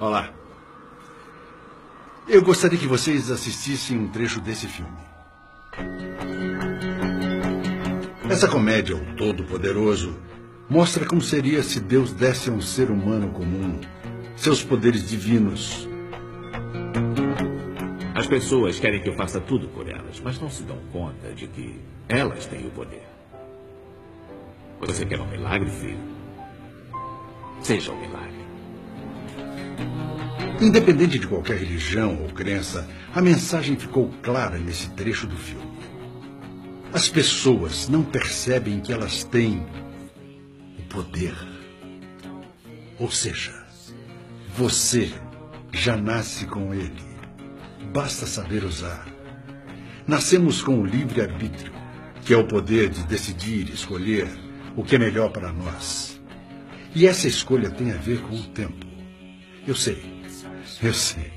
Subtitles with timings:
[0.00, 0.32] Olá.
[2.28, 4.96] Eu gostaria que vocês assistissem um trecho desse filme.
[8.30, 10.16] Essa comédia, O Todo-Poderoso,
[10.70, 13.80] mostra como seria se Deus desse a um ser humano comum
[14.36, 15.88] seus poderes divinos.
[18.14, 21.48] As pessoas querem que eu faça tudo por elas, mas não se dão conta de
[21.48, 23.02] que elas têm o poder.
[24.78, 25.98] Você quer um milagre, filho?
[27.62, 28.47] Seja um milagre.
[30.60, 35.78] Independente de qualquer religião ou crença, a mensagem ficou clara nesse trecho do filme.
[36.92, 39.64] As pessoas não percebem que elas têm
[40.78, 41.34] o poder.
[42.98, 43.54] Ou seja,
[44.56, 45.12] você
[45.72, 47.06] já nasce com ele.
[47.92, 49.06] Basta saber usar.
[50.06, 51.72] Nascemos com o livre-arbítrio,
[52.24, 54.26] que é o poder de decidir, escolher
[54.74, 56.20] o que é melhor para nós.
[56.94, 58.87] E essa escolha tem a ver com o tempo.
[59.68, 60.02] Eu sei,
[60.82, 61.30] eu sei.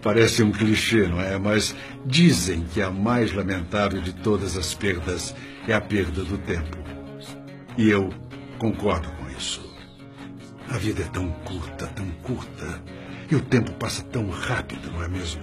[0.00, 1.38] Parece um clichê, não é?
[1.38, 5.34] Mas dizem que a mais lamentável de todas as perdas
[5.68, 6.78] é a perda do tempo.
[7.76, 8.08] E eu
[8.58, 9.60] concordo com isso.
[10.70, 12.82] A vida é tão curta, tão curta.
[13.30, 15.42] E o tempo passa tão rápido, não é mesmo?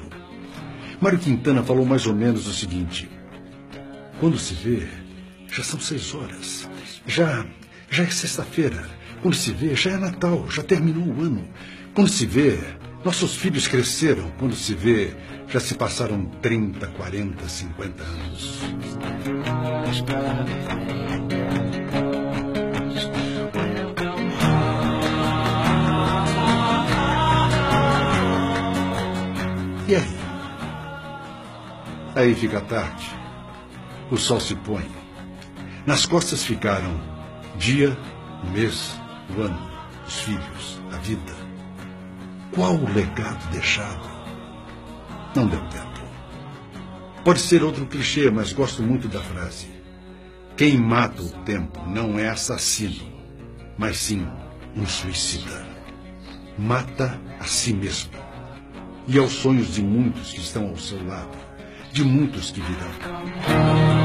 [0.99, 3.07] Mário Quintana falou mais ou menos o seguinte:
[4.19, 4.87] quando se vê,
[5.47, 6.67] já são seis horas.
[7.05, 7.45] Já,
[7.91, 8.89] já é sexta-feira.
[9.21, 11.47] Quando se vê, já é Natal, já terminou o ano.
[11.93, 12.57] Quando se vê,
[13.05, 14.31] nossos filhos cresceram.
[14.39, 15.15] Quando se vê,
[15.47, 18.61] já se passaram 30, 40, 50 anos.
[29.87, 30.17] E aí?
[32.15, 33.11] Aí fica tarde.
[34.09, 34.89] O sol se põe.
[35.85, 36.99] Nas costas ficaram
[37.57, 37.97] dia,
[38.51, 39.00] mês,
[39.37, 39.71] o ano,
[40.05, 41.33] os filhos, a vida.
[42.53, 44.09] Qual o legado deixado?
[45.35, 46.01] Não deu tempo.
[47.23, 49.69] Pode ser outro clichê, mas gosto muito da frase.
[50.57, 53.03] Quem mata o tempo não é assassino,
[53.77, 54.27] mas sim
[54.75, 55.65] um suicida.
[56.57, 58.11] Mata a si mesmo
[59.07, 61.37] e aos sonhos de muitos que estão ao seu lado,
[61.91, 64.00] de muitos que virão.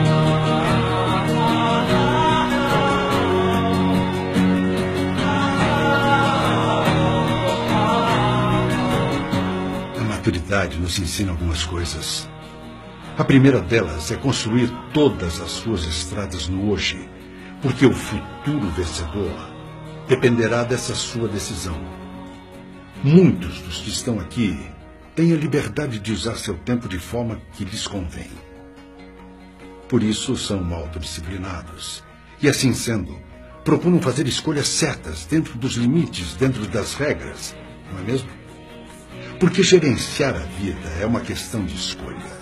[10.26, 12.28] Maturidade nos ensina algumas coisas.
[13.16, 17.08] A primeira delas é construir todas as suas estradas no hoje,
[17.62, 19.32] porque o futuro vencedor
[20.08, 21.80] dependerá dessa sua decisão.
[23.04, 24.58] Muitos dos que estão aqui
[25.14, 28.30] têm a liberdade de usar seu tempo de forma que lhes convém.
[29.88, 32.02] Por isso são autodisciplinados.
[32.42, 33.16] E assim sendo,
[33.64, 37.54] procuram fazer escolhas certas dentro dos limites, dentro das regras,
[37.92, 38.45] não é mesmo?
[39.38, 42.36] Porque gerenciar a vida é uma questão de escolha.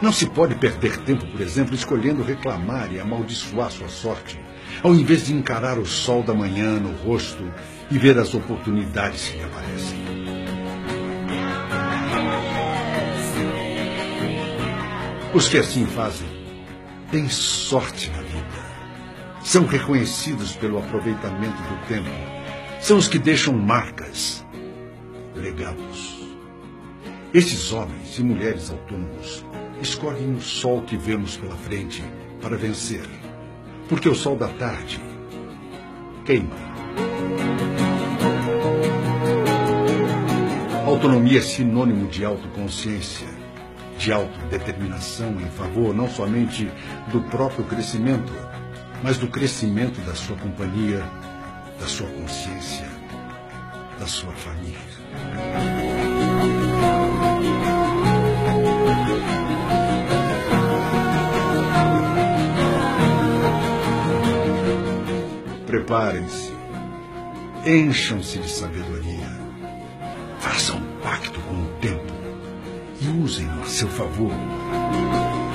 [0.00, 4.40] Não se pode perder tempo, por exemplo, escolhendo reclamar e amaldiçoar sua sorte,
[4.82, 7.44] ao invés de encarar o sol da manhã no rosto
[7.90, 9.98] e ver as oportunidades que lhe aparecem.
[15.34, 16.28] Os que assim fazem
[17.10, 18.64] têm sorte na vida.
[19.42, 22.10] São reconhecidos pelo aproveitamento do tempo.
[22.80, 24.44] São os que deixam marcas,
[25.34, 26.13] legados.
[27.34, 29.44] Esses homens e mulheres autônomos
[29.82, 32.00] escolhem o sol que vemos pela frente
[32.40, 33.04] para vencer.
[33.88, 35.00] Porque o sol da tarde
[36.24, 36.54] queima.
[40.86, 43.26] Autonomia é sinônimo de autoconsciência,
[43.98, 46.70] de autodeterminação em favor não somente
[47.10, 48.32] do próprio crescimento,
[49.02, 51.02] mas do crescimento da sua companhia,
[51.80, 52.86] da sua consciência,
[53.98, 55.73] da sua família.
[65.74, 66.52] Preparem-se,
[67.66, 69.28] encham-se de sabedoria,
[70.38, 72.12] façam um pacto com o tempo
[73.00, 74.30] e usem-no a seu favor.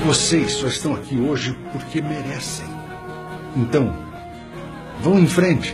[0.05, 2.67] Vocês só estão aqui hoje porque merecem.
[3.55, 3.95] Então,
[4.99, 5.73] vão em frente.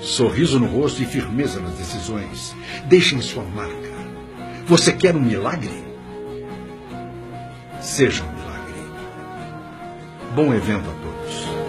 [0.00, 2.54] Sorriso no rosto e firmeza nas decisões.
[2.84, 3.90] Deixem sua marca.
[4.66, 5.82] Você quer um milagre?
[7.80, 8.84] Seja um milagre.
[10.36, 11.61] Bom evento a todos.